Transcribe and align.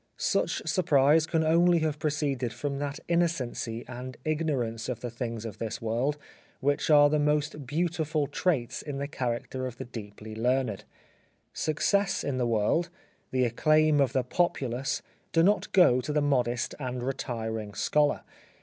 Such 0.17 0.63
surprise 0.67 1.27
can 1.27 1.43
only 1.43 1.77
have 1.81 1.99
proceeded 1.99 2.53
from 2.53 2.79
that 2.79 2.99
innocency 3.07 3.85
and 3.87 4.17
ignor 4.25 4.67
ance 4.67 4.89
of 4.89 5.01
the 5.01 5.11
things 5.11 5.45
of 5.45 5.59
this 5.59 5.79
world 5.79 6.17
which 6.59 6.89
are 6.89 7.07
the 7.07 7.19
most 7.19 7.67
beautiful 7.67 8.25
traits 8.25 8.81
in 8.81 8.97
the 8.97 9.07
character 9.07 9.67
of 9.67 9.77
the 9.77 9.85
deeply 9.85 10.33
learned. 10.33 10.85
Success 11.53 12.23
in 12.23 12.39
the 12.39 12.47
world, 12.47 12.89
the 13.29 13.43
acclaim 13.45 14.01
of 14.01 14.11
the 14.13 14.23
populace 14.23 15.03
do 15.33 15.43
not 15.43 15.71
go 15.71 16.01
to 16.01 16.11
the 16.11 16.19
modest 16.19 16.73
and 16.79 17.03
retiring 17.03 17.75
scholar. 17.75 18.21